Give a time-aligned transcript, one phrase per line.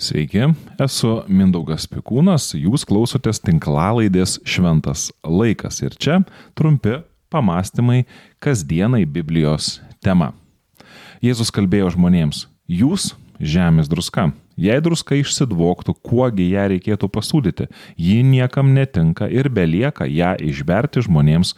[0.00, 0.46] Sveiki,
[0.80, 6.14] esu Mindaugas Pikūnas, jūs klausotės tinklalaidės Šventas laikas ir čia
[6.56, 8.06] trumpi pamastymai
[8.40, 10.30] kasdienai Biblijos tema.
[11.20, 14.30] Jėzus kalbėjo žmonėms, jūs žemės druska.
[14.56, 17.68] Jei druska išsidvoktų, kuogi ją reikėtų pasūdyti,
[18.00, 21.52] ji niekam netinka ir belieka ją išberti žmonėms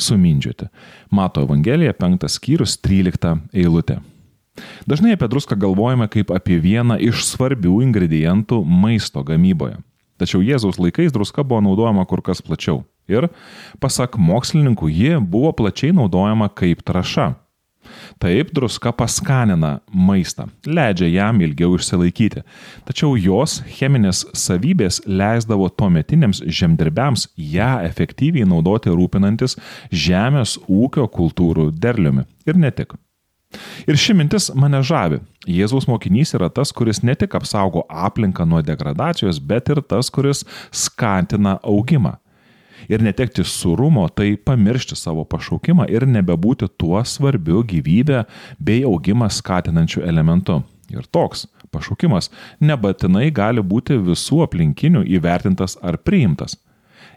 [0.00, 0.70] sumindžioti.
[1.12, 4.00] Mato Evangelija 5 skyrius 13 eilutė.
[4.86, 9.78] Dažnai apie druską galvojame kaip apie vieną iš svarbių ingredientų maisto gamyboje.
[10.20, 12.82] Tačiau Jėzaus laikais druska buvo naudojama kur kas plačiau.
[13.10, 13.26] Ir,
[13.82, 17.32] pasak mokslininkų, ji buvo plačiai naudojama kaip traša.
[18.22, 22.44] Taip, druska paskanina maistą, leidžia jam ilgiau išsilaikyti.
[22.86, 29.58] Tačiau jos cheminės savybės leisdavo tuometiniams žemdirbiams ją efektyviai naudoti rūpinantis
[29.90, 32.28] žemės ūkio kultūrų derliumi.
[32.46, 32.94] Ir ne tik.
[33.86, 35.20] Ir ši mintis mane žavi.
[35.48, 40.44] Jėzaus mokinys yra tas, kuris ne tik apsaugo aplinką nuo degradacijos, bet ir tas, kuris
[40.70, 42.16] skatina augimą.
[42.90, 48.24] Ir netekti surumo, tai pamiršti savo pašaukimą ir nebebūti tuo svarbiu gyvybę
[48.58, 50.62] bei augimą skatinančiu elementu.
[50.92, 52.28] Ir toks pašaukimas
[52.60, 56.58] nebatinai gali būti visų aplinkinių įvertintas ar priimtas.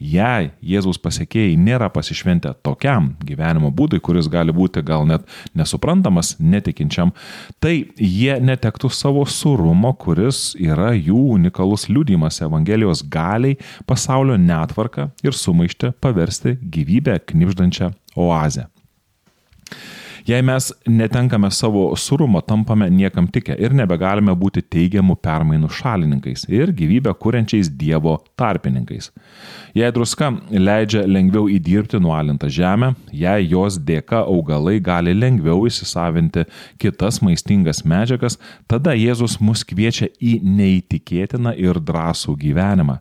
[0.00, 7.12] Jei Jėzaus pasiekėjai nėra pasišventę tokiam gyvenimo būdui, kuris gali būti gal net nesuprantamas netikinčiam,
[7.60, 15.36] tai jie netektų savo surumo, kuris yra jų unikalus liūdimas Evangelijos galiai pasaulio netvarką ir
[15.36, 18.70] sumaištę paversti gyvybę knipždančią oazę.
[20.26, 26.72] Jei mes netenkame savo surumo, tampame niekam tikę ir nebegalime būti teigiamų permainų šalininkais ir
[26.76, 29.10] gyvybę kuriančiais Dievo tarpininkais.
[29.74, 36.44] Jei druska leidžia lengviau įdirbti nualintą žemę, jei jos dėka augalai gali lengviau įsisavinti
[36.82, 43.00] kitas maistingas medžiagas, tada Jėzus mus kviečia į neįtikėtiną ir drąsų gyvenimą.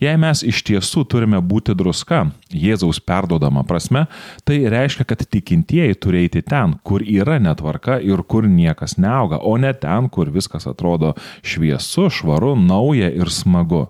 [0.00, 4.06] Jei mes iš tiesų turime būti druska, Jėzaus perdodama prasme,
[4.48, 9.56] tai reiškia, kad tikintieji turi eiti ten, kur yra netvarka ir kur niekas neauga, o
[9.60, 13.86] ne ten, kur viskas atrodo šviesu, švaru, nauja ir smagu.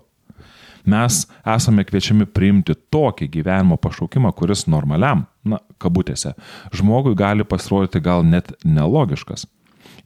[0.85, 6.33] Mes esame kviečiami priimti tokį gyvenimo pašaukimą, kuris normaliam, na, kabutėse,
[6.73, 9.45] žmogui gali pasirodyti gal net nelogiškas.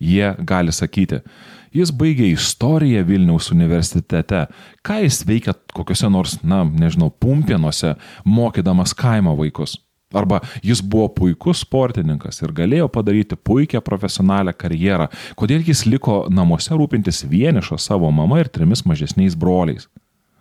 [0.03, 1.22] Jie gali sakyti,
[1.75, 4.45] Jis baigė istoriją Vilniaus universitete.
[4.85, 9.75] Ką jis veikia kokiuose nors, na, nežinau, pumpienuose, mokydamas kaimo vaikus?
[10.15, 15.09] Arba jis buvo puikus sportininkas ir galėjo padaryti puikią profesionalią karjerą.
[15.35, 19.89] Kodėl jis liko namuose rūpintis vienišo savo mama ir trimis mažesniais broliais?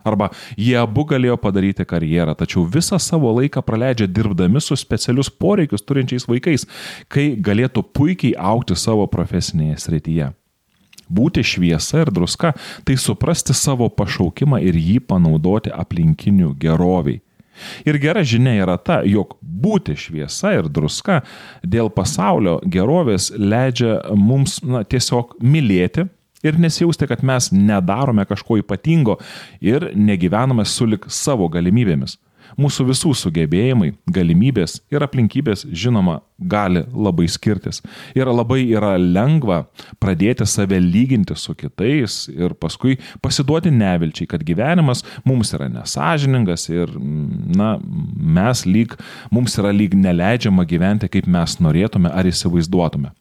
[0.06, 0.28] Arba
[0.60, 6.28] jie abu galėjo padaryti karjerą, tačiau visą savo laiką praleidžia dirbdami su specialius poreikius turinčiais
[6.30, 6.68] vaikais,
[7.08, 10.30] kai galėtų puikiai aukti savo profesinėje srityje.
[11.14, 12.52] Būti šviesa ir druska-
[12.84, 17.20] tai suprasti savo pašaukimą ir jį panaudoti aplinkinių geroviai.
[17.86, 21.22] Ir gera žinia yra ta, jog būti šviesa ir druska
[21.62, 26.08] dėl pasaulio gerovės leidžia mums na, tiesiog mylėti
[26.44, 29.18] ir nesijausti, kad mes nedarome kažko ypatingo
[29.60, 32.18] ir negyvename sulik savo galimybėmis.
[32.60, 37.80] Mūsų visų sugebėjimai, galimybės ir aplinkybės, žinoma, gali labai skirtis.
[38.14, 39.64] Ir labai yra lengva
[40.02, 46.94] pradėti save lyginti su kitais ir paskui pasiduoti nevilčiai, kad gyvenimas mums yra nesažiningas ir,
[46.98, 47.74] na,
[48.38, 48.96] mes lyg,
[49.34, 53.14] mums yra lyg neleidžiama gyventi, kaip mes norėtume ar įsivaizduotume.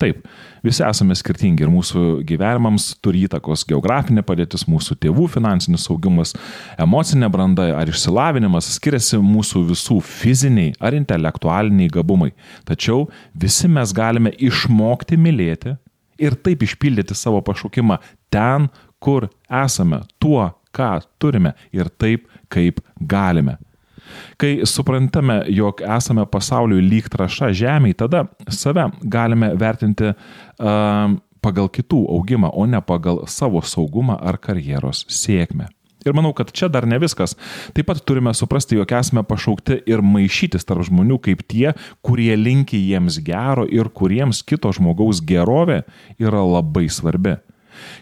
[0.00, 0.24] Taip,
[0.64, 6.34] visi esame skirtingi ir mūsų gyvenimams turi įtakos geografinė padėtis, mūsų tėvų finansinis saugumas,
[6.80, 12.32] emocinė branda ar išsilavinimas, skiriasi mūsų visų fiziniai ar intelektualiniai gabumai.
[12.68, 15.76] Tačiau visi mes galime išmokti mylėti
[16.22, 17.98] ir taip išpildyti savo pašaukimą
[18.32, 18.70] ten,
[19.02, 23.58] kur esame, tuo, ką turime ir taip, kaip galime.
[24.40, 32.04] Kai suprantame, jog esame pasauliui lyg traša žemėje, tada save galime vertinti uh, pagal kitų
[32.16, 35.68] augimą, o ne pagal savo saugumą ar karjeros sėkmę.
[36.02, 37.36] Ir manau, kad čia dar ne viskas.
[37.76, 41.70] Taip pat turime suprasti, jog esame pašaukti ir maišytis tarp žmonių kaip tie,
[42.02, 45.82] kurie linki jiems gero ir kuriems kito žmogaus gerovė
[46.18, 47.36] yra labai svarbi.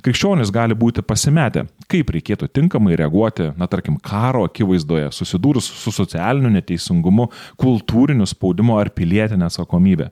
[0.05, 6.53] Krikščionis gali būti pasimetę, kaip reikėtų tinkamai reaguoti, na tarkim, karo akivaizdoje, susidūrus su socialiniu
[6.55, 7.29] neteisingumu,
[7.61, 10.11] kultūriniu spaudimu ar pilietinė atsakomybė.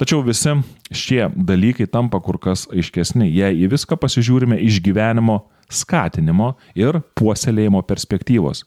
[0.00, 0.54] Tačiau visi
[0.94, 7.82] šie dalykai tampa kur kas aiškesni, jei į viską pasižiūrime iš gyvenimo skatinimo ir puoselėjimo
[7.86, 8.64] perspektyvos.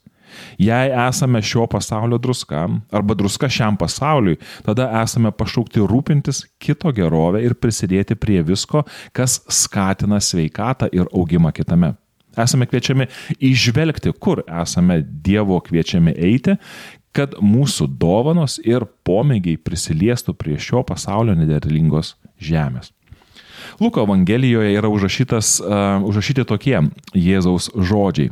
[0.59, 7.43] Jei esame šio pasaulio druska arba druska šiam pasauliui, tada esame pašaukti rūpintis kito gerovę
[7.45, 8.83] ir prisidėti prie visko,
[9.13, 11.93] kas skatina sveikatą ir augimą kitame.
[12.39, 13.09] Esame kviečiami
[13.43, 16.55] išvelgti, kur esame Dievo kviečiami eiti,
[17.15, 22.93] kad mūsų dovanos ir pomėgiai prisiliestų prie šio pasaulio nederlingos žemės.
[23.79, 26.77] Luko Evangelijoje yra užrašytas, uh, užrašyti tokie
[27.15, 28.31] Jėzaus žodžiai.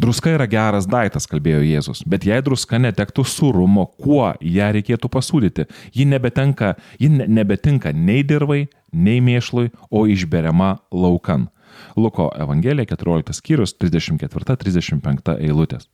[0.00, 5.68] Druska yra geras daiktas, kalbėjo Jėzus, bet jei druska netektų surumo, kuo ją reikėtų pasūdyti,
[5.94, 11.48] ji, nebetenka, ji nebetinka nei dirvai, nei mėšlui, o išberiama laukan.
[11.96, 15.88] Luko Evangelija 14 skyrius 34-35 eilutės.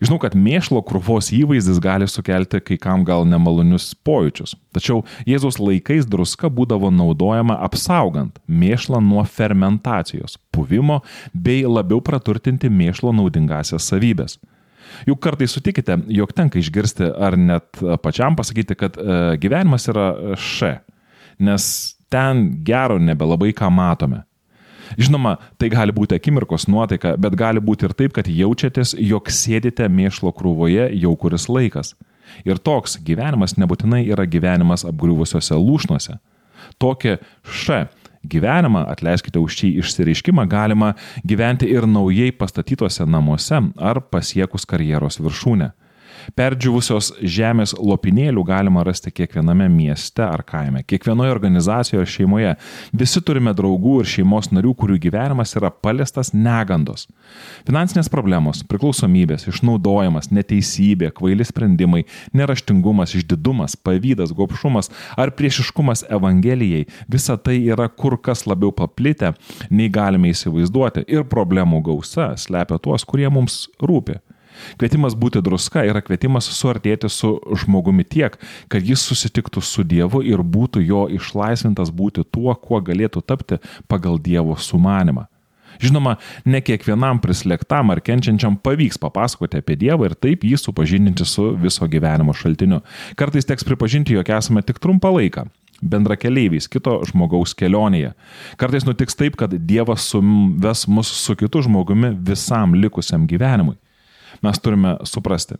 [0.00, 4.54] Žinau, kad mėšlo krūvos įvaizdis gali sukelti kai kam gal nemalonius pojūčius.
[4.72, 11.02] Tačiau Jėzaus laikais druska būdavo naudojama apsaugant mėšlą nuo fermentacijos, puvimo
[11.34, 14.38] bei labiau praturtinti mėšlo naudingasias savybės.
[15.08, 20.76] Juk kartai sutikite, jog tenka išgirsti ar net pačiam pasakyti, kad e, gyvenimas yra š,
[21.42, 21.64] nes
[22.12, 24.22] ten gero nebelabai ką matome.
[25.00, 29.88] Žinoma, tai gali būti akimirkos nuotaika, bet gali būti ir taip, kad jaučiatės, jog sėdite
[29.88, 31.94] mėšlo krūvoje jau kuris laikas.
[32.48, 36.16] Ir toks gyvenimas nebūtinai yra gyvenimas apgriuvusiuose lūšnuose.
[36.80, 37.84] Tokį š
[38.22, 40.92] gyvenimą, atleiskite už šį išsireiškimą, galima
[41.26, 45.72] gyventi ir naujai pastatytuose namuose ar pasiekus karjeros viršūnę.
[46.38, 52.54] Perdžiūvusios žemės lopinėlių galima rasti kiekviename mieste ar kaime, kiekvienoje organizacijoje ar šeimoje.
[53.02, 57.08] Visi turime draugų ir šeimos narių, kurių gyvenimas yra paliestas negandos.
[57.68, 62.04] Finansinės problemos, priklausomybės, išnaudojimas, neteisybė, kvaili sprendimai,
[62.36, 69.34] neraštingumas, išdidumas, pavydas, gopšumas ar priešiškumas Evangelijai- visa tai yra kur kas labiau paplitę,
[69.70, 74.20] nei galime įsivaizduoti ir problemų gausa slepia tuos, kurie mums rūpi.
[74.80, 78.38] Kvietimas būti druska yra kvietimas suartėti su žmogumi tiek,
[78.72, 84.18] kad jis susitiktų su Dievu ir būtų jo išlaisvintas būti tuo, kuo galėtų tapti pagal
[84.22, 85.28] Dievo sumanimą.
[85.82, 91.52] Žinoma, ne kiekvienam prislėgtam ar kenčiančiam pavyks papasakoti apie Dievą ir taip jį supažindinti su
[91.58, 92.82] viso gyvenimo šaltiniu.
[93.18, 95.48] Kartais teks pripažinti, jog esame tik trumpą laiką
[95.82, 98.12] bendra keleiviais kito žmogaus kelionėje.
[98.60, 103.74] Kartais nutiks taip, kad Dievas suves mus su kitu žmogumi visam likusiam gyvenimui
[104.42, 105.58] mes turime suprasti.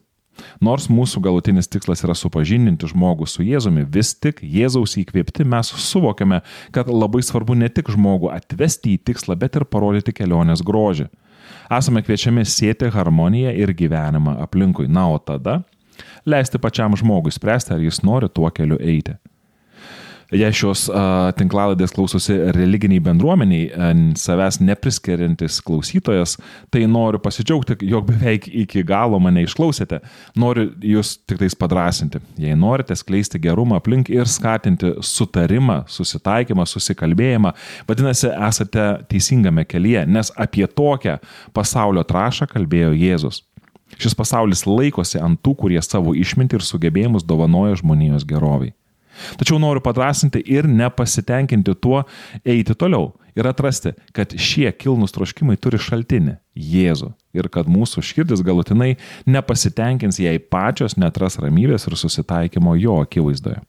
[0.65, 6.41] Nors mūsų galutinis tikslas yra supažindinti žmogų su Jėzumi, vis tik Jėzaus įkvėpti mes suvokiame,
[6.73, 11.11] kad labai svarbu ne tik žmogų atvesti į tikslą, bet ir parodyti kelionės grožį.
[11.73, 15.61] Esame kviečiami sėti harmoniją ir gyvenimą aplinkui, na o tada
[16.25, 19.19] leisti pačiam žmogui spręsti, ar jis nori tuo keliu eiti
[20.32, 20.87] jei šios
[21.38, 23.69] tinklaladės klausosi religiniai bendruomeniai,
[24.19, 26.38] savęs nepriskiriantis klausytojas,
[26.73, 30.00] tai noriu pasidžiaugti, jog beveik iki galo mane išklausėte.
[30.40, 32.23] Noriu jūs tik tais padrasinti.
[32.40, 37.55] Jei norite skleisti gerumą aplink ir skatinti sutarimą, susitaikymą, susikalbėjimą,
[37.88, 41.19] vadinasi, esate teisingame kelyje, nes apie tokią
[41.56, 43.44] pasaulio trašą kalbėjo Jėzus.
[44.00, 48.73] Šis pasaulis laikosi ant tų, kurie savo išmintį ir sugebėjimus dovanoja žmonijos geroviai.
[49.41, 52.05] Tačiau noriu padrasinti ir nepasitenkinti tuo
[52.44, 56.37] eiti toliau ir atrasti, kad šie kilnus troškimai turi šaltinį-
[56.73, 63.62] Jėzų ir kad mūsų širdis galutinai nepasitenkins, jei pačios netras ramybės ir susitaikymo jo akivaizdoje.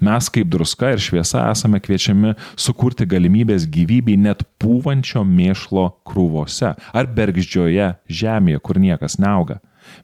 [0.00, 7.06] Mes kaip druska ir šviesa esame kviečiami sukurti galimybės gyvybei net pūvančio mėšlo krūvose ar
[7.06, 9.58] bergždžioje žemėje, kur niekas neauga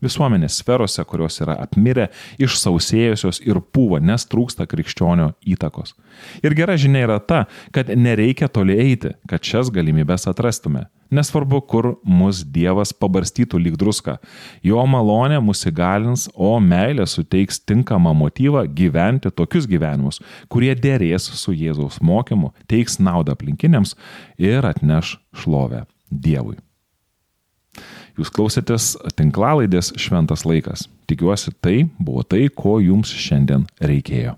[0.04, 2.08] visuomenės sferose, kurios yra apmirę,
[2.42, 5.96] išsausėjusios ir pūva, nes trūksta krikščionio įtakos.
[6.44, 10.86] Ir gera žinia yra ta, kad nereikia toli eiti, kad šias galimybės atrastume.
[11.12, 14.14] Nesvarbu, kur mus Dievas pabarstytų lyg druska.
[14.64, 21.52] Jo malonė mus įgalins, o meilė suteiks tinkamą motyvą gyventi tokius gyvenimus, kurie dėrės su
[21.52, 23.92] Jėzaus mokymu, teiks naudą aplinkiniams
[24.40, 26.56] ir atneš šlovę Dievui.
[28.19, 30.87] Jūs klausėtės tinklalaidės Šventas laikas.
[31.09, 34.37] Tikiuosi, tai buvo tai, ko jums šiandien reikėjo.